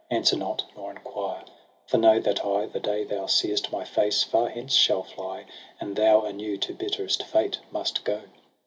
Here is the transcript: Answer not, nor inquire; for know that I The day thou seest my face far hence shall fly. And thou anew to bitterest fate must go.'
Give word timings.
Answer 0.09 0.35
not, 0.35 0.63
nor 0.75 0.89
inquire; 0.89 1.43
for 1.85 1.99
know 1.99 2.19
that 2.21 2.43
I 2.43 2.65
The 2.65 2.79
day 2.79 3.03
thou 3.03 3.27
seest 3.27 3.71
my 3.71 3.83
face 3.83 4.23
far 4.23 4.49
hence 4.49 4.73
shall 4.73 5.03
fly. 5.03 5.45
And 5.79 5.95
thou 5.95 6.21
anew 6.23 6.57
to 6.57 6.73
bitterest 6.73 7.21
fate 7.21 7.59
must 7.71 8.03
go.' 8.03 8.23